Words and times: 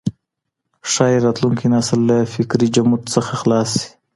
ښايي 0.91 1.17
راتلونکی 1.25 1.67
نسل 1.73 1.99
له 2.09 2.17
فکري 2.33 2.67
جمود 2.75 3.01
څخه 3.15 3.31
خلاص 3.41 3.69
سي. 3.79 3.87